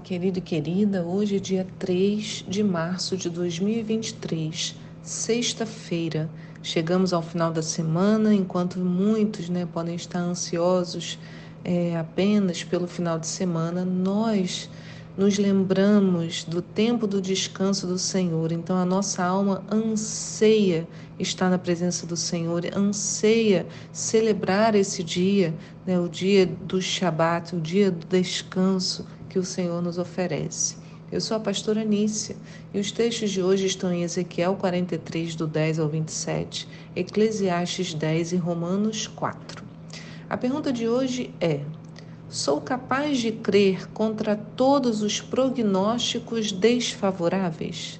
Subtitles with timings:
[0.00, 1.04] Querido e querida.
[1.04, 6.30] Hoje é dia 3 de março de 2023, sexta-feira.
[6.62, 11.18] Chegamos ao final da semana, enquanto muitos né, podem estar ansiosos
[11.64, 14.70] é, apenas pelo final de semana, nós
[15.16, 18.50] nos lembramos do tempo do descanso do Senhor.
[18.50, 25.54] Então a nossa alma anseia estar na presença do Senhor, anseia celebrar esse dia,
[25.86, 30.76] né, o dia do Shabat, o dia do descanso que o Senhor nos oferece.
[31.10, 32.36] Eu sou a pastora Nícia
[32.72, 38.32] e os textos de hoje estão em Ezequiel 43, do 10 ao 27, Eclesiastes 10
[38.32, 39.64] e Romanos 4.
[40.28, 41.60] A pergunta de hoje é:
[42.28, 47.98] Sou capaz de crer contra todos os prognósticos desfavoráveis?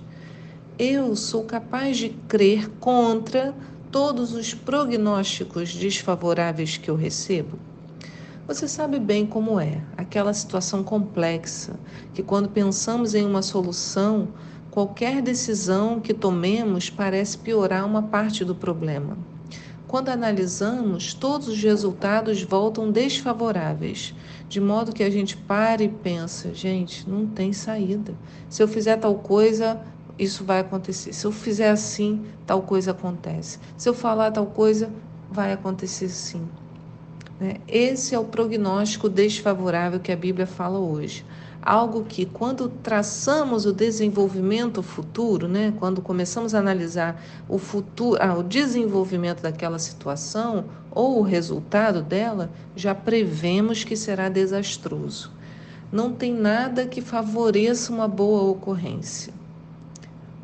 [0.78, 3.55] Eu sou capaz de crer contra
[3.91, 7.72] todos os prognósticos desfavoráveis que eu recebo?
[8.47, 11.79] Você sabe bem como é aquela situação complexa
[12.12, 14.34] que, quando pensamos em uma solução,
[14.69, 19.17] qualquer decisão que tomemos parece piorar uma parte do problema.
[19.87, 24.12] Quando analisamos, todos os resultados voltam desfavoráveis,
[24.49, 28.19] de modo que a gente para e pensa: gente, não tem saída.
[28.49, 29.81] Se eu fizer tal coisa,
[30.19, 31.12] isso vai acontecer.
[31.12, 33.61] Se eu fizer assim, tal coisa acontece.
[33.77, 34.93] Se eu falar tal coisa,
[35.31, 36.49] vai acontecer sim.
[37.43, 37.57] Né?
[37.67, 41.25] Esse é o prognóstico desfavorável que a Bíblia fala hoje
[41.62, 48.37] algo que, quando traçamos o desenvolvimento futuro, né, quando começamos a analisar o futuro, ah,
[48.37, 55.31] o desenvolvimento daquela situação ou o resultado dela, já prevemos que será desastroso.
[55.93, 59.33] Não tem nada que favoreça uma boa ocorrência.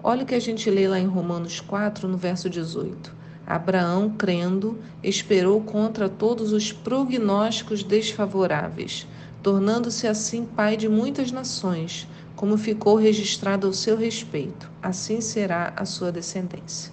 [0.02, 3.17] Olha o que a gente lê lá em Romanos 4, no verso 18.
[3.48, 9.06] Abraão, crendo, esperou contra todos os prognósticos desfavoráveis
[9.42, 14.70] tornando-se assim pai de muitas nações, como ficou registrado ao seu respeito.
[14.82, 16.92] Assim será a sua descendência.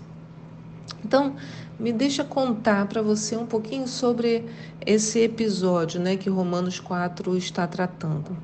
[1.04, 1.36] Então,
[1.80, 4.46] me deixa contar para você um pouquinho sobre
[4.86, 8.36] esse episódio né, que Romanos 4 está tratando.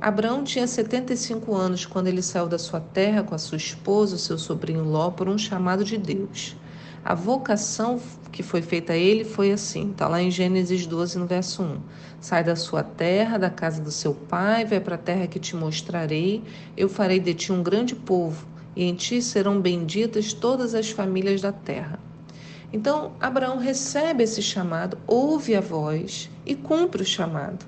[0.00, 4.18] Abraão tinha 75 anos quando ele saiu da sua terra com a sua esposa, o
[4.18, 6.56] seu sobrinho Ló, por um chamado de Deus.
[7.04, 8.00] A vocação
[8.30, 11.80] que foi feita a ele foi assim, está lá em Gênesis 12, no verso 1.
[12.20, 15.56] Sai da sua terra, da casa do seu pai, vai para a terra que te
[15.56, 16.42] mostrarei,
[16.76, 21.40] eu farei de ti um grande povo, e em ti serão benditas todas as famílias
[21.40, 21.98] da terra.
[22.72, 27.64] Então, Abraão recebe esse chamado, ouve a voz e cumpre o chamado.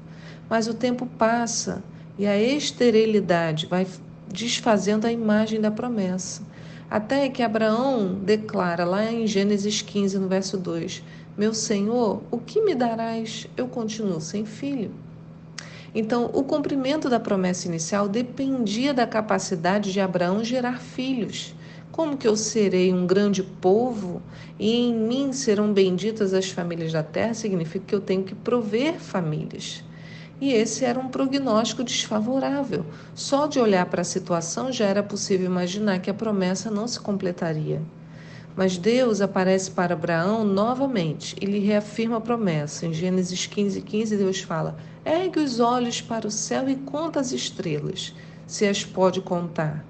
[0.48, 1.82] Mas o tempo passa
[2.18, 3.86] e a esterilidade vai
[4.28, 6.42] desfazendo a imagem da promessa.
[6.90, 11.04] Até que Abraão declara lá em Gênesis 15, no verso 2:
[11.38, 13.46] Meu Senhor, o que me darás?
[13.56, 14.90] Eu continuo sem filho.
[15.94, 21.54] Então, o cumprimento da promessa inicial dependia da capacidade de Abraão gerar filhos.
[21.92, 24.20] Como que eu serei um grande povo
[24.58, 27.34] e em mim serão benditas as famílias da terra?
[27.34, 29.84] Significa que eu tenho que prover famílias.
[30.40, 32.86] E esse era um prognóstico desfavorável.
[33.14, 36.98] Só de olhar para a situação já era possível imaginar que a promessa não se
[36.98, 37.82] completaria.
[38.56, 42.86] Mas Deus aparece para Abraão novamente e lhe reafirma a promessa.
[42.86, 47.32] Em Gênesis 15, 15, Deus fala: Ergue os olhos para o céu e conta as
[47.32, 48.14] estrelas,
[48.46, 49.84] se as pode contar.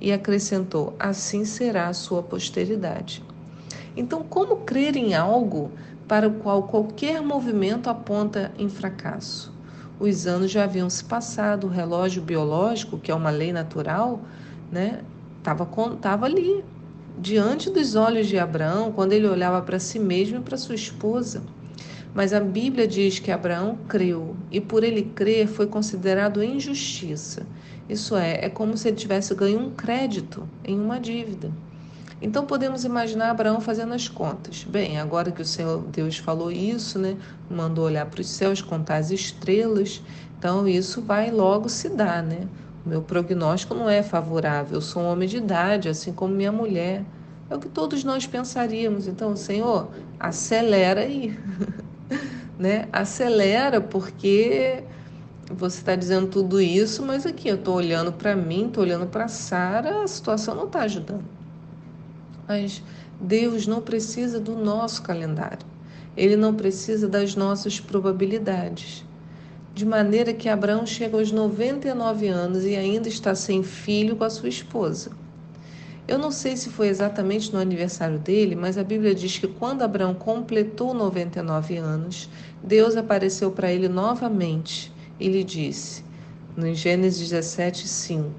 [0.00, 3.24] E acrescentou: Assim será a sua posteridade.
[3.96, 5.72] Então, como crer em algo
[6.06, 9.55] para o qual qualquer movimento aponta em fracasso?
[9.98, 14.20] Os anos já haviam se passado, o relógio biológico, que é uma lei natural,
[14.70, 15.02] né,
[15.38, 15.66] estava
[16.00, 16.64] tava ali,
[17.18, 21.42] diante dos olhos de Abraão, quando ele olhava para si mesmo e para sua esposa.
[22.12, 27.46] Mas a Bíblia diz que Abraão creu e por ele crer foi considerado injustiça.
[27.88, 31.52] Isso é, é como se ele tivesse ganho um crédito em uma dívida.
[32.20, 34.64] Então podemos imaginar Abraão fazendo as contas.
[34.64, 37.16] Bem, agora que o Senhor Deus falou isso, né,
[37.50, 40.02] mandou olhar para os céus, contar as estrelas,
[40.38, 42.48] então isso vai logo se dar, né?
[42.84, 46.52] O meu prognóstico não é favorável, eu sou um homem de idade, assim como minha
[46.52, 47.04] mulher.
[47.50, 49.06] É o que todos nós pensaríamos.
[49.06, 49.88] Então, Senhor,
[50.18, 51.38] acelera aí.
[52.58, 52.88] né?
[52.92, 54.82] Acelera, porque
[55.50, 59.28] você está dizendo tudo isso, mas aqui eu estou olhando para mim, estou olhando para
[59.28, 61.35] Sara, a situação não está ajudando.
[62.48, 62.82] Mas
[63.20, 65.66] Deus não precisa do nosso calendário.
[66.16, 69.04] Ele não precisa das nossas probabilidades.
[69.74, 74.30] De maneira que Abraão chega aos 99 anos e ainda está sem filho com a
[74.30, 75.10] sua esposa.
[76.08, 79.82] Eu não sei se foi exatamente no aniversário dele, mas a Bíblia diz que quando
[79.82, 82.30] Abraão completou 99 anos,
[82.62, 86.04] Deus apareceu para ele novamente e lhe disse:
[86.56, 88.30] no Gênesis 17, 5.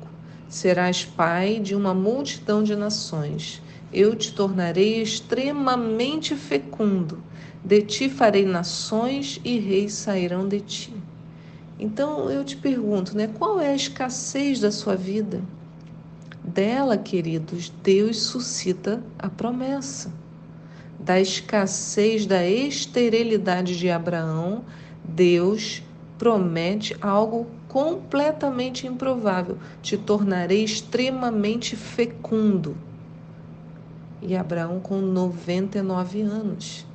[0.49, 3.61] Serás pai de uma multidão de nações.
[3.91, 7.23] Eu te tornarei extremamente fecundo.
[7.63, 10.93] De ti farei nações e reis sairão de ti.
[11.79, 15.41] Então eu te pergunto, né, qual é a escassez da sua vida?
[16.43, 20.11] Dela, queridos, Deus suscita a promessa.
[20.99, 24.65] Da escassez, da esterilidade de Abraão,
[25.03, 25.83] Deus
[26.17, 32.75] promete algo completamente improvável: te tornarei extremamente fecundo.
[34.21, 36.85] E Abraão com 99 anos.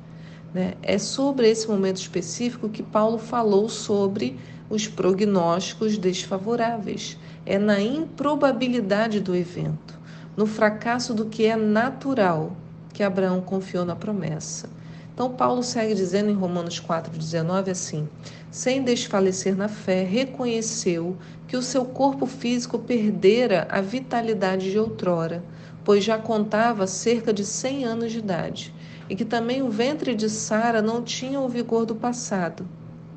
[0.53, 0.75] Né?
[0.81, 4.37] É sobre esse momento específico que Paulo falou sobre
[4.69, 7.17] os prognósticos desfavoráveis.
[7.45, 9.99] É na improbabilidade do evento,
[10.35, 12.55] no fracasso do que é natural,
[12.93, 14.69] que Abraão confiou na promessa.
[15.13, 18.07] Então, Paulo segue dizendo em Romanos 4,19 assim:
[18.49, 21.17] sem desfalecer na fé, reconheceu
[21.47, 25.43] que o seu corpo físico perdera a vitalidade de outrora,
[25.83, 28.73] pois já contava cerca de 100 anos de idade,
[29.09, 32.65] e que também o ventre de Sara não tinha o vigor do passado.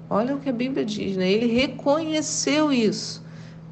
[0.08, 1.30] Olha o que a Bíblia diz, né?
[1.30, 3.24] Ele reconheceu isso.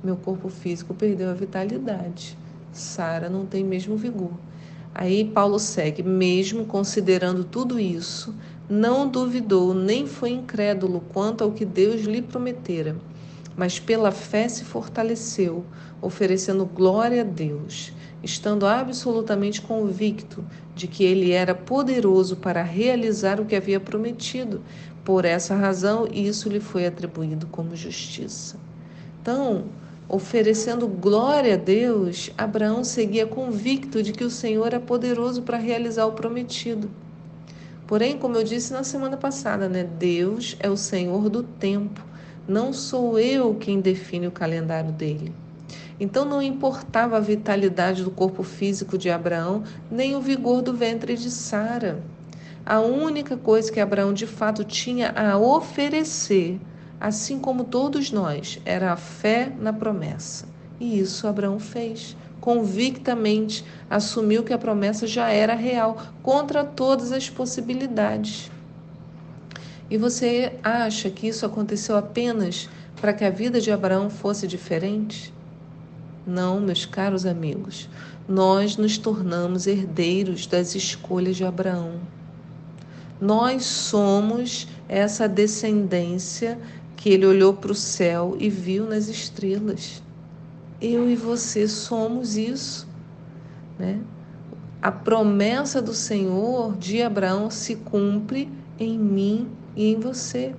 [0.02, 2.37] Meu corpo físico perdeu a vitalidade.
[2.73, 4.32] Sara não tem mesmo vigor.
[4.94, 8.35] Aí Paulo segue, mesmo considerando tudo isso,
[8.69, 12.97] não duvidou nem foi incrédulo quanto ao que Deus lhe prometera,
[13.56, 15.64] mas pela fé se fortaleceu,
[16.00, 17.93] oferecendo glória a Deus,
[18.25, 20.44] estando absolutamente convicto
[20.75, 24.62] de que ele era poderoso para realizar o que havia prometido.
[25.05, 28.56] Por essa razão, isso lhe foi atribuído como justiça.
[29.21, 29.67] Então,
[30.06, 36.05] Oferecendo glória a Deus, Abraão seguia convicto de que o Senhor é poderoso para realizar
[36.05, 36.91] o prometido.
[37.87, 42.05] Porém, como eu disse na semana passada, né, Deus é o Senhor do tempo.
[42.47, 45.32] Não sou eu quem define o calendário dele.
[45.99, 51.17] Então não importava a vitalidade do corpo físico de Abraão, nem o vigor do ventre
[51.17, 52.02] de Sara.
[52.67, 56.58] A única coisa que Abraão de fato tinha a oferecer
[57.05, 60.46] assim como todos nós, era a fé na promessa.
[60.81, 62.17] E isso Abraão fez.
[62.40, 68.50] Convictamente assumiu que a promessa já era real, contra todas as possibilidades.
[69.90, 75.33] E você acha que isso aconteceu apenas para que a vida de Abraão fosse diferente?
[76.26, 77.88] Não, meus caros amigos,
[78.26, 82.00] nós nos tornamos herdeiros das escolhas de Abraão.
[83.21, 86.59] Nós somos essa descendência
[86.97, 90.03] que ele olhou para o céu e viu nas estrelas.
[90.81, 92.88] Eu e você somos isso,
[93.79, 94.00] né?
[94.81, 100.55] A promessa do Senhor de Abraão se cumpre em mim e em você.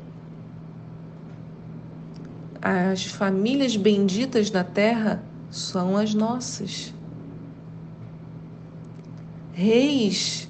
[2.61, 5.23] As famílias benditas na terra
[5.55, 6.93] são as nossas.
[9.53, 10.49] Reis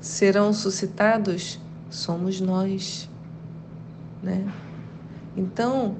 [0.00, 1.60] serão suscitados,
[1.90, 3.06] somos nós,
[4.22, 4.50] né?
[5.36, 5.96] Então,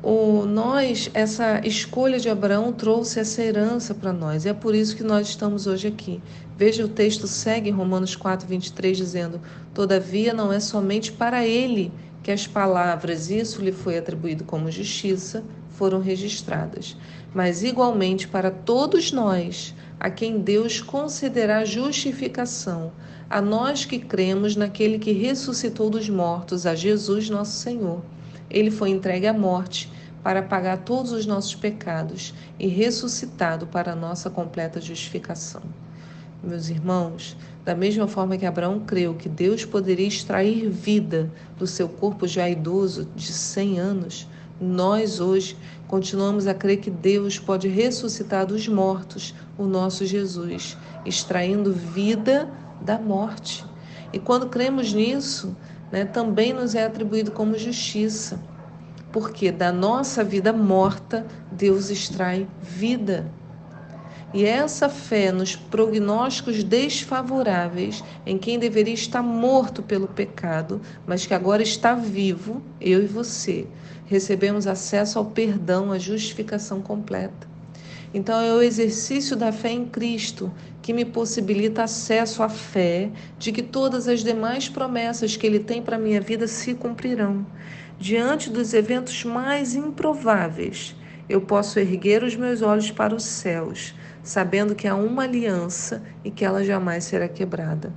[0.00, 4.44] o nós, essa escolha de Abraão trouxe essa herança para nós.
[4.44, 6.22] E é por isso que nós estamos hoje aqui.
[6.56, 9.40] Veja, o texto segue em Romanos 4, 23, dizendo:
[9.74, 11.92] Todavia não é somente para ele
[12.22, 15.42] que as palavras, isso lhe foi atribuído como justiça,
[15.82, 16.96] foram registradas,
[17.34, 22.92] mas igualmente para todos nós, a quem Deus concederá justificação,
[23.28, 28.00] a nós que cremos naquele que ressuscitou dos mortos, a Jesus nosso Senhor.
[28.48, 29.90] Ele foi entregue à morte
[30.22, 35.62] para pagar todos os nossos pecados e ressuscitado para a nossa completa justificação.
[36.44, 41.88] Meus irmãos, da mesma forma que Abraão creu que Deus poderia extrair vida do seu
[41.88, 44.28] corpo já idoso de 100 anos,
[44.62, 45.56] nós hoje
[45.88, 52.48] continuamos a crer que Deus pode ressuscitar dos mortos o nosso Jesus, extraindo vida
[52.80, 53.64] da morte.
[54.12, 55.56] E quando cremos nisso,
[55.90, 58.40] né, também nos é atribuído como justiça,
[59.10, 63.30] porque da nossa vida morta, Deus extrai vida.
[64.34, 71.34] E essa fé nos prognósticos desfavoráveis, em quem deveria estar morto pelo pecado, mas que
[71.34, 73.66] agora está vivo, eu e você,
[74.06, 77.52] recebemos acesso ao perdão, à justificação completa.
[78.14, 83.52] Então, é o exercício da fé em Cristo que me possibilita acesso à fé de
[83.52, 87.46] que todas as demais promessas que Ele tem para minha vida se cumprirão.
[87.98, 90.94] Diante dos eventos mais improváveis,
[91.28, 96.30] eu posso erguer os meus olhos para os céus, sabendo que há uma aliança e
[96.30, 97.92] que ela jamais será quebrada.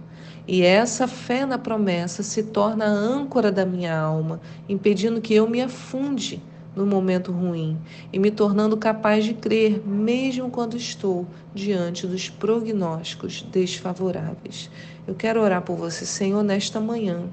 [0.48, 4.40] E essa fé na promessa se torna a âncora da minha alma,
[4.70, 6.42] impedindo que eu me afunde
[6.76, 7.80] no momento ruim
[8.12, 14.70] e me tornando capaz de crer, mesmo quando estou diante dos prognósticos desfavoráveis.
[15.08, 17.24] Eu quero orar por você, Senhor, nesta manhã.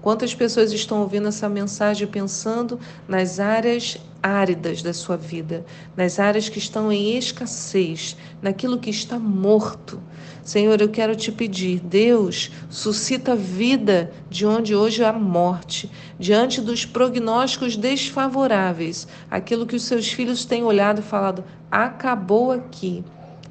[0.00, 5.64] Quantas pessoas estão ouvindo essa mensagem pensando nas áreas áridas da sua vida,
[5.96, 10.00] nas áreas que estão em escassez, naquilo que está morto.
[10.42, 16.84] Senhor, eu quero te pedir, Deus, suscita vida de onde hoje há morte, diante dos
[16.84, 23.04] prognósticos desfavoráveis, aquilo que os seus filhos têm olhado e falado, acabou aqui.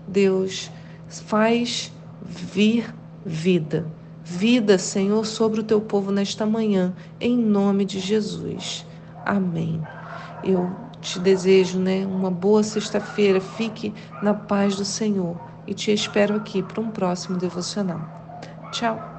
[0.07, 0.69] Deus,
[1.07, 2.93] faz vir
[3.25, 3.85] vida.
[4.27, 8.83] Vida, Senhor, sobre o teu povo nesta manhã, em nome de Jesus.
[9.23, 9.79] Amém.
[10.43, 13.39] Eu te desejo, né, uma boa sexta-feira.
[13.39, 18.01] Fique na paz do Senhor e te espero aqui para um próximo devocional.
[18.71, 19.14] Tchau.